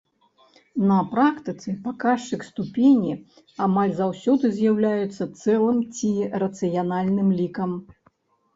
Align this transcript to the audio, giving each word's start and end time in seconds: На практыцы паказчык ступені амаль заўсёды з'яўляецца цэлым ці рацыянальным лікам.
На 0.91 0.95
практыцы 1.11 1.73
паказчык 1.83 2.45
ступені 2.47 3.13
амаль 3.67 3.93
заўсёды 4.01 4.53
з'яўляецца 4.57 5.23
цэлым 5.43 5.77
ці 5.99 6.11
рацыянальным 6.45 7.29
лікам. 7.43 7.71